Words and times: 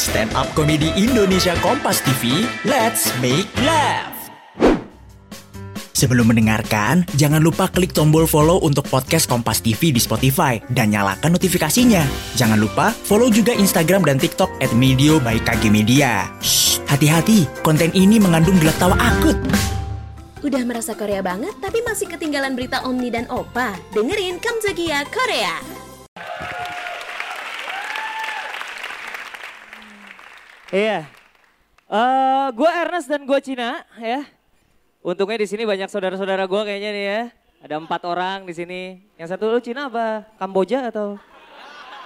Stand 0.00 0.32
Up 0.32 0.48
Comedy 0.56 0.88
Indonesia 0.96 1.52
Kompas 1.60 2.00
TV, 2.00 2.48
let's 2.64 3.12
make 3.20 3.44
laugh. 3.60 4.16
Sebelum 5.92 6.32
mendengarkan, 6.32 7.04
jangan 7.20 7.44
lupa 7.44 7.68
klik 7.68 7.92
tombol 7.92 8.24
follow 8.24 8.64
untuk 8.64 8.88
podcast 8.88 9.28
Kompas 9.28 9.60
TV 9.60 9.92
di 9.92 10.00
Spotify 10.00 10.56
dan 10.72 10.96
nyalakan 10.96 11.36
notifikasinya. 11.36 12.00
Jangan 12.32 12.56
lupa 12.56 12.96
follow 12.96 13.28
juga 13.28 13.52
Instagram 13.52 14.08
dan 14.08 14.16
TikTok 14.16 14.48
at 14.64 14.72
Medio 14.72 15.20
by 15.20 15.36
KG 15.36 15.68
Media. 15.68 16.32
Hati-hati, 16.88 17.44
konten 17.60 17.92
ini 17.92 18.16
mengandung 18.16 18.56
gelak 18.56 18.80
tawa 18.80 18.96
akut. 18.96 19.36
Udah 20.40 20.64
merasa 20.64 20.96
Korea 20.96 21.20
banget 21.20 21.52
tapi 21.60 21.84
masih 21.84 22.08
ketinggalan 22.08 22.56
berita 22.56 22.80
Omni 22.88 23.12
dan 23.12 23.28
Opa? 23.28 23.76
Dengerin 23.92 24.40
Kamzakia 24.40 25.04
Korea. 25.12 25.79
Iya. 30.70 31.02
Eh, 31.90 32.46
gue 32.54 32.70
Ernest 32.70 33.10
dan 33.10 33.26
gue 33.26 33.38
Cina 33.42 33.82
ya. 33.98 34.22
Untungnya 35.02 35.42
di 35.42 35.48
sini 35.50 35.66
banyak 35.66 35.90
saudara-saudara 35.90 36.46
gue 36.46 36.62
kayaknya 36.62 36.90
nih 36.94 37.04
ya. 37.10 37.22
Ada 37.66 37.74
empat 37.82 38.06
orang 38.06 38.46
di 38.46 38.54
sini. 38.54 39.02
Yang 39.18 39.34
satu 39.34 39.50
lu 39.50 39.58
Cina 39.58 39.90
apa? 39.90 40.30
Kamboja 40.38 40.86
atau? 40.86 41.18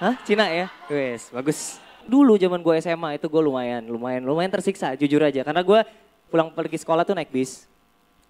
Hah? 0.00 0.16
Cina 0.24 0.48
ya? 0.48 0.72
Wes, 0.88 1.28
bagus. 1.28 1.76
Dulu 2.08 2.40
zaman 2.40 2.64
gue 2.64 2.80
SMA 2.80 3.20
itu 3.20 3.28
gue 3.28 3.42
lumayan, 3.44 3.84
lumayan, 3.84 4.24
lumayan 4.24 4.48
tersiksa 4.48 4.96
jujur 4.96 5.20
aja. 5.20 5.44
Karena 5.44 5.60
gue 5.60 5.84
pulang 6.32 6.48
pergi 6.48 6.80
sekolah 6.80 7.04
tuh 7.04 7.12
naik 7.12 7.28
bis. 7.28 7.68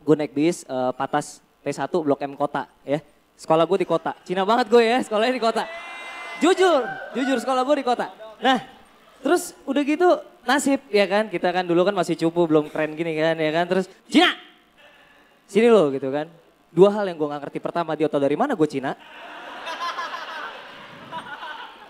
Gue 0.03 0.19
naik 0.19 0.35
bis 0.35 0.67
eh, 0.67 0.93
Patas 0.99 1.39
P1 1.63 1.95
Blok 1.95 2.19
M 2.27 2.35
Kota 2.35 2.67
ya. 2.83 2.99
Sekolah 3.39 3.71
gue 3.71 3.83
di 3.83 3.87
kota. 3.87 4.19
Cina 4.27 4.43
banget 4.43 4.67
gue 4.67 4.83
ya, 4.83 4.99
sekolahnya 4.99 5.35
di 5.35 5.43
kota. 5.43 5.63
Jujur, 6.43 6.83
jujur 7.15 7.39
sekolah 7.39 7.63
gue 7.63 7.77
di 7.83 7.87
kota. 7.87 8.11
Nah, 8.43 8.74
terus 9.25 9.57
udah 9.65 9.81
gitu 9.81 10.21
nasib 10.45 10.85
ya 10.93 11.09
kan. 11.09 11.33
Kita 11.33 11.49
kan 11.49 11.65
dulu 11.65 11.89
kan 11.89 11.97
masih 11.97 12.15
cupu, 12.21 12.45
belum 12.45 12.69
keren 12.69 12.93
gini 12.93 13.17
kan 13.17 13.35
ya 13.41 13.51
kan. 13.51 13.65
Terus 13.65 13.89
Cina, 14.07 14.37
sini 15.49 15.73
loh 15.73 15.89
gitu 15.89 16.13
kan. 16.13 16.29
Dua 16.69 16.93
hal 16.93 17.09
yang 17.09 17.17
gue 17.17 17.29
gak 17.33 17.43
ngerti. 17.49 17.59
Pertama 17.65 17.97
dia 17.97 18.13
tau 18.13 18.21
dari 18.21 18.37
mana 18.37 18.53
gue 18.53 18.69
Cina. 18.69 18.93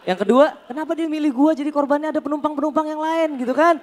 Yang 0.05 0.29
kedua, 0.29 0.53
kenapa 0.69 0.93
dia 0.93 1.09
milih 1.09 1.33
gue 1.33 1.65
jadi 1.65 1.71
korbannya 1.73 2.13
ada 2.13 2.21
penumpang-penumpang 2.21 2.87
yang 2.93 3.01
lain 3.01 3.41
gitu 3.41 3.57
kan. 3.57 3.81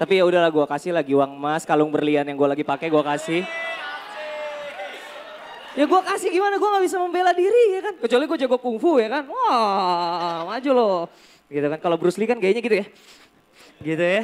Tapi 0.00 0.16
ya 0.16 0.24
udahlah 0.24 0.48
gue 0.48 0.64
kasih 0.64 0.96
lagi 0.96 1.12
uang 1.12 1.36
emas, 1.36 1.68
kalung 1.68 1.92
berlian 1.92 2.24
yang 2.24 2.40
gue 2.40 2.48
lagi 2.48 2.64
pakai 2.64 2.88
gue 2.88 3.02
kasih. 3.04 3.44
Ya 5.76 5.84
gue 5.84 6.00
kasih 6.00 6.32
gimana, 6.32 6.56
gue 6.56 6.64
gak 6.72 6.84
bisa 6.88 6.96
membela 6.96 7.36
diri 7.36 7.76
ya 7.76 7.80
kan. 7.84 7.94
Kecuali 8.00 8.24
gue 8.24 8.38
jago 8.40 8.56
kungfu 8.56 8.96
ya 9.04 9.20
kan. 9.20 9.28
Wah 9.28 10.48
maju 10.48 10.70
loh. 10.72 10.98
Gitu 11.48 11.66
kan, 11.68 11.78
kalau 11.80 11.96
Bruce 12.00 12.16
Lee 12.16 12.28
kan 12.28 12.40
kayaknya 12.40 12.62
gitu 12.64 12.76
ya. 12.80 12.86
Gitu 13.84 14.04
ya. 14.04 14.22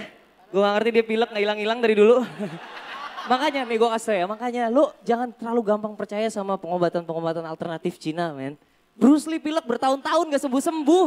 Gue 0.50 0.60
gak 0.60 0.74
ngerti 0.80 0.90
dia 0.90 1.04
pilek 1.04 1.30
gak 1.30 1.42
hilang-hilang 1.42 1.78
dari 1.78 1.94
dulu. 1.94 2.24
makanya 3.30 3.68
nih 3.68 3.76
gue 3.76 3.90
kasih 3.94 4.16
ya, 4.24 4.26
makanya 4.26 4.62
lu 4.72 4.88
jangan 5.04 5.28
terlalu 5.30 5.60
gampang 5.62 5.94
percaya 5.94 6.26
sama 6.32 6.56
pengobatan-pengobatan 6.56 7.44
alternatif 7.46 8.00
Cina 8.00 8.32
men. 8.32 8.56
Bruce 8.96 9.28
Lee 9.28 9.40
pilek 9.40 9.64
bertahun-tahun 9.64 10.24
gak 10.32 10.42
sembuh-sembuh. 10.42 11.06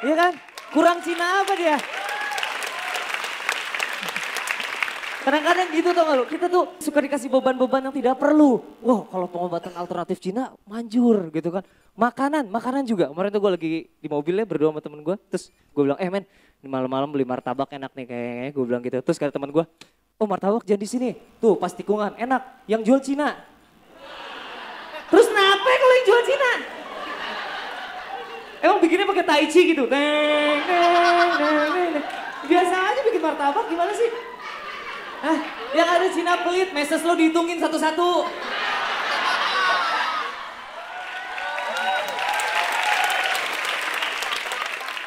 Iya 0.00 0.14
kan? 0.16 0.32
Kurang 0.70 0.98
Cina 1.02 1.44
apa 1.44 1.52
dia? 1.58 1.76
Kadang-kadang 5.30 5.68
gitu 5.70 5.88
tau 5.94 6.04
gak 6.10 6.16
lu, 6.18 6.24
kita 6.26 6.46
tuh 6.50 6.74
suka 6.82 6.98
dikasih 7.06 7.30
beban-beban 7.30 7.86
yang 7.86 7.94
tidak 7.94 8.18
perlu. 8.18 8.66
Wah 8.82 9.06
kalau 9.06 9.30
pengobatan 9.30 9.70
alternatif 9.78 10.18
Cina 10.18 10.50
manjur 10.66 11.30
gitu 11.30 11.54
kan. 11.54 11.62
Makanan, 11.94 12.50
makanan 12.50 12.82
juga. 12.82 13.14
Kemarin 13.14 13.30
tuh 13.30 13.38
gue 13.38 13.50
lagi 13.54 13.70
di 13.86 14.08
mobilnya 14.10 14.42
berdua 14.42 14.74
sama 14.74 14.82
temen 14.82 15.06
gue. 15.06 15.14
Terus 15.30 15.54
gue 15.54 15.82
bilang, 15.86 16.02
eh 16.02 16.10
men 16.10 16.26
malam-malam 16.66 17.14
beli 17.14 17.22
martabak 17.22 17.70
enak 17.70 17.94
nih 17.94 18.06
kayaknya. 18.10 18.50
Gue 18.50 18.64
bilang 18.66 18.82
gitu. 18.82 18.98
Terus 19.06 19.22
kata 19.22 19.30
temen 19.30 19.54
gue, 19.54 19.62
oh 20.18 20.26
martabak 20.26 20.66
jangan 20.66 20.82
di 20.82 20.90
sini. 20.90 21.14
Tuh 21.38 21.54
pas 21.54 21.70
tikungan, 21.70 22.18
enak. 22.18 22.66
Yang 22.66 22.90
jual 22.90 22.98
Cina. 22.98 23.38
Terus 25.14 25.30
kenapa 25.30 25.62
kalau 25.62 25.94
yang 25.94 26.06
jual 26.10 26.22
Cina? 26.26 26.52
Emang 28.66 28.78
bikinnya 28.82 29.06
pakai 29.06 29.22
tai 29.22 29.46
chi 29.46 29.78
gitu. 29.78 29.86
Neng, 29.86 30.58
neng, 30.66 30.90
neng, 31.38 31.92
neng. 31.94 32.04
Biasa 32.50 32.74
aja 32.74 33.00
bikin 33.06 33.22
martabak 33.22 33.70
gimana 33.70 33.94
sih? 33.94 34.10
Hah? 35.20 35.38
Yang 35.76 35.88
ada 35.88 36.06
Cina 36.16 36.34
pelit, 36.40 36.72
meses 36.72 37.00
lo 37.04 37.12
dihitungin 37.12 37.60
satu-satu. 37.60 38.24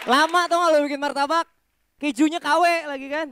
Lama 0.04 0.42
tau 0.52 0.60
gak 0.60 0.72
lo 0.76 0.78
bikin 0.84 1.02
martabak? 1.02 1.48
Kejunya 1.98 2.38
KW 2.38 2.64
lagi 2.92 3.08
kan? 3.08 3.28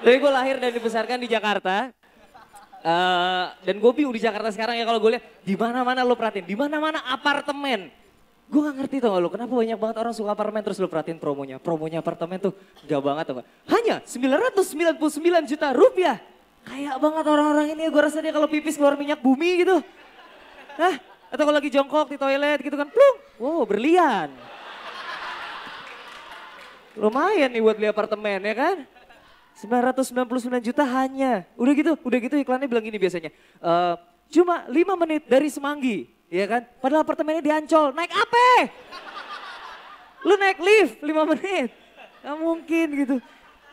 Jadi 0.00 0.16
gue 0.16 0.32
lahir 0.32 0.56
dan 0.56 0.72
dibesarkan 0.72 1.20
di 1.20 1.28
Jakarta. 1.28 1.92
Eh, 2.80 3.44
dan 3.60 3.76
gue 3.76 3.92
bingung 3.92 4.16
di 4.16 4.24
Jakarta 4.24 4.48
sekarang 4.48 4.80
ya 4.80 4.88
kalau 4.88 4.96
gue 4.96 5.20
lihat 5.20 5.24
di 5.44 5.52
mana-mana 5.52 6.00
lo 6.00 6.16
perhatiin, 6.16 6.48
di 6.48 6.56
mana-mana 6.56 7.04
apartemen. 7.12 7.92
Gue 8.50 8.66
gak 8.66 8.76
ngerti 8.82 8.98
tau 8.98 9.14
gak 9.14 9.22
lo, 9.22 9.30
kenapa 9.30 9.52
banyak 9.54 9.78
banget 9.78 9.96
orang 10.02 10.10
suka 10.10 10.34
apartemen 10.34 10.58
terus 10.66 10.82
lo 10.82 10.90
perhatiin 10.90 11.22
promonya. 11.22 11.62
Promonya 11.62 12.02
apartemen 12.02 12.42
tuh 12.42 12.52
gak 12.82 12.98
banget 12.98 13.24
tau 13.30 13.34
gak. 13.38 13.46
Hanya 13.70 14.02
999 14.02 15.50
juta 15.54 15.70
rupiah. 15.70 16.18
Kayak 16.66 16.98
banget 16.98 17.24
orang-orang 17.30 17.66
ini 17.78 17.86
gue 17.86 18.02
rasa 18.02 18.18
dia 18.18 18.34
kalau 18.34 18.50
pipis 18.50 18.74
keluar 18.74 18.98
minyak 18.98 19.22
bumi 19.22 19.62
gitu. 19.62 19.78
Hah? 20.74 20.98
Atau 21.30 21.46
kalau 21.46 21.56
lagi 21.62 21.70
jongkok 21.70 22.10
di 22.10 22.18
toilet 22.18 22.58
gitu 22.58 22.74
kan, 22.74 22.90
plung. 22.90 23.16
Wow 23.38 23.62
berlian. 23.62 24.34
Lumayan 26.98 27.54
nih 27.54 27.62
buat 27.62 27.78
beli 27.78 27.86
apartemen 27.86 28.42
ya 28.42 28.54
kan. 28.58 28.76
999 29.62 30.66
juta 30.72 30.82
hanya. 30.82 31.46
Udah 31.54 31.72
gitu, 31.78 31.92
udah 32.02 32.18
gitu 32.18 32.34
iklannya 32.34 32.66
bilang 32.66 32.82
gini 32.82 32.98
biasanya. 32.98 33.30
Eh, 33.62 33.94
cuma 34.34 34.66
5 34.66 35.02
menit 35.06 35.22
dari 35.30 35.46
Semanggi, 35.46 36.10
ya 36.30 36.46
kan? 36.46 36.62
Padahal 36.78 37.02
apartemennya 37.02 37.42
di 37.42 37.52
Ancol, 37.52 37.90
naik 37.92 38.14
apa? 38.14 38.46
Lu 40.24 40.34
naik 40.38 40.58
lift 40.62 40.94
5 41.02 41.30
menit. 41.36 41.68
Gak 42.20 42.36
mungkin 42.38 42.86
gitu. 42.94 43.16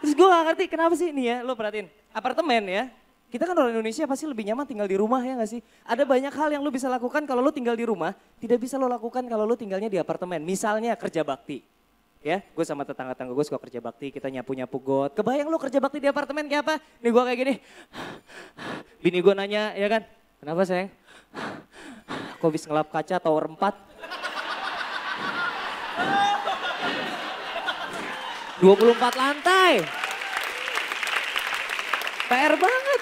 Terus 0.01 0.13
gue 0.15 0.27
gak 0.27 0.43
ngerti 0.51 0.63
kenapa 0.65 0.93
sih 0.97 1.13
nih 1.13 1.25
ya, 1.25 1.37
lo 1.45 1.53
perhatiin. 1.53 1.87
Apartemen 2.15 2.63
ya, 2.65 2.83
kita 3.27 3.43
kan 3.43 3.53
orang 3.59 3.75
Indonesia 3.75 4.07
pasti 4.07 4.23
lebih 4.23 4.47
nyaman 4.47 4.63
tinggal 4.63 4.87
di 4.87 4.97
rumah 4.97 5.19
ya 5.21 5.35
gak 5.37 5.49
sih? 5.51 5.61
Ada 5.83 6.07
banyak 6.07 6.33
hal 6.33 6.49
yang 6.55 6.63
lo 6.63 6.71
bisa 6.71 6.87
lakukan 6.87 7.27
kalau 7.27 7.43
lo 7.43 7.51
tinggal 7.51 7.75
di 7.75 7.83
rumah, 7.83 8.15
tidak 8.39 8.63
bisa 8.63 8.79
lo 8.79 8.87
lakukan 8.87 9.27
kalau 9.27 9.43
lo 9.43 9.59
tinggalnya 9.59 9.91
di 9.91 9.99
apartemen. 9.99 10.41
Misalnya 10.41 10.95
kerja 10.95 11.21
bakti. 11.27 11.61
Ya, 12.25 12.41
gue 12.41 12.65
sama 12.65 12.83
tetangga-tetangga 12.83 13.31
gue 13.31 13.45
suka 13.45 13.61
kerja 13.61 13.79
bakti, 13.79 14.09
kita 14.09 14.27
nyapu-nyapu 14.27 14.81
got. 14.81 15.11
Kebayang 15.13 15.47
lo 15.47 15.61
kerja 15.61 15.77
bakti 15.77 16.01
di 16.01 16.09
apartemen 16.09 16.49
kayak 16.49 16.63
apa? 16.65 16.75
Nih 17.03 17.11
gue 17.13 17.23
kayak 17.23 17.39
gini. 17.39 17.55
Bini 19.03 19.19
gue 19.21 19.33
nanya, 19.37 19.75
ya 19.77 19.87
kan? 19.87 20.01
Kenapa 20.41 20.65
sayang? 20.65 20.89
Kok 22.37 22.49
bisa 22.53 22.69
ngelap 22.69 22.93
kaca 22.93 23.17
tower 23.17 23.49
4? 23.49 23.87
24 28.61 29.13
lantai. 29.13 29.85
PR 32.27 32.53
banget. 32.57 33.01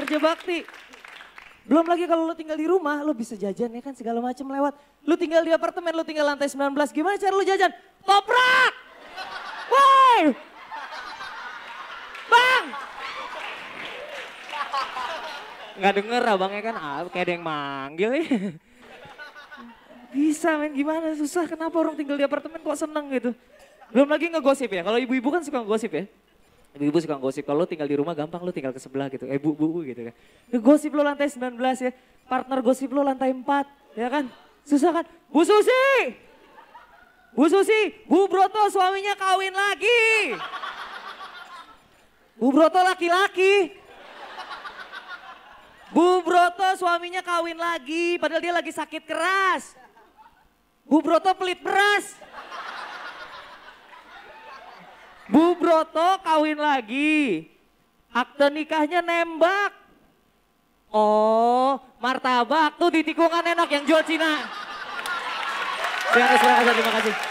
Kerja 0.00 0.18
bakti. 0.18 0.58
Belum 1.68 1.86
lagi 1.86 2.08
kalau 2.08 2.26
lo 2.26 2.34
tinggal 2.34 2.56
di 2.56 2.66
rumah, 2.66 3.04
lo 3.04 3.12
bisa 3.12 3.36
jajan 3.36 3.70
ya 3.70 3.82
kan 3.84 3.94
segala 3.94 4.18
macam 4.18 4.48
lewat. 4.48 4.74
Lo 5.04 5.14
tinggal 5.14 5.44
di 5.44 5.52
apartemen, 5.52 5.92
lo 5.94 6.02
tinggal 6.02 6.34
lantai 6.34 6.48
19, 6.48 6.74
gimana 6.90 7.14
cara 7.20 7.34
lo 7.36 7.44
jajan? 7.44 7.70
Toprak! 8.02 8.69
Nggak 15.80 15.94
denger 15.96 16.22
abangnya 16.28 16.60
kan, 16.60 16.74
ah, 16.76 17.00
kayak 17.08 17.24
ada 17.24 17.32
yang 17.32 17.44
manggil 17.44 18.10
ya. 18.20 18.24
Bisa 20.12 20.60
men, 20.60 20.76
gimana 20.76 21.16
susah, 21.16 21.48
kenapa 21.48 21.72
orang 21.80 21.96
tinggal 21.96 22.20
di 22.20 22.24
apartemen 22.26 22.60
kok 22.60 22.76
seneng 22.76 23.08
gitu. 23.16 23.30
Belum 23.88 24.04
lagi 24.12 24.28
ngegosip 24.28 24.68
ya, 24.68 24.84
kalau 24.84 25.00
ibu-ibu 25.00 25.28
kan 25.32 25.40
suka 25.40 25.64
ngegosip 25.64 25.88
ya. 25.96 26.04
Ibu-ibu 26.70 27.02
suka 27.02 27.18
gosip, 27.18 27.42
kalau 27.42 27.66
tinggal 27.66 27.90
di 27.90 27.98
rumah 27.98 28.14
gampang 28.14 28.46
lo 28.46 28.54
tinggal 28.54 28.70
ke 28.70 28.78
sebelah 28.78 29.10
gitu. 29.10 29.26
Eh 29.26 29.42
bu, 29.42 29.58
bu, 29.58 29.66
bu 29.74 29.80
gitu 29.82 30.06
kan. 30.06 30.14
Gosip 30.62 30.94
lo 30.94 31.02
lantai 31.02 31.26
19 31.26 31.58
ya, 31.58 31.90
partner 32.30 32.58
gosip 32.62 32.94
lo 32.94 33.02
lantai 33.02 33.34
4 33.34 33.98
ya 33.98 34.06
kan. 34.06 34.24
Susah 34.62 34.94
kan? 34.94 35.04
Bu 35.34 35.42
Susi! 35.42 36.14
Bu 37.34 37.50
Susi, 37.50 38.06
Bu 38.06 38.30
Broto 38.30 38.70
suaminya 38.70 39.18
kawin 39.18 39.50
lagi. 39.50 40.38
Bu 42.38 42.54
Broto 42.54 42.78
laki-laki. 42.78 43.74
Bu 45.90 46.22
Broto 46.22 46.68
suaminya 46.78 47.18
kawin 47.18 47.58
lagi, 47.58 48.14
padahal 48.22 48.42
dia 48.42 48.54
lagi 48.54 48.70
sakit 48.70 49.02
keras. 49.02 49.74
Bu 50.86 51.02
Broto 51.02 51.34
pelit 51.34 51.58
beras. 51.58 52.14
Bu 55.26 55.58
Broto 55.58 56.18
kawin 56.22 56.58
lagi. 56.58 57.50
Akte 58.10 58.50
nikahnya 58.50 59.02
nembak. 59.02 59.74
Oh, 60.90 61.78
martabak 62.02 62.74
tuh 62.74 62.90
di 62.90 63.06
tikungan 63.06 63.46
enak 63.46 63.70
yang 63.70 63.86
jual 63.86 64.02
Cina. 64.02 64.42
Terima 66.10 66.26
kasih, 66.34 66.46
terima 66.50 66.62
kasih, 66.66 66.82
kasih. 66.98 67.29